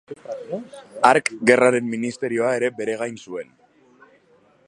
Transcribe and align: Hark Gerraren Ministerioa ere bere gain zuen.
Hark 1.09 1.29
Gerraren 1.49 1.91
Ministerioa 1.91 2.55
ere 2.61 2.73
bere 2.81 2.97
gain 3.03 3.23
zuen. 3.27 3.55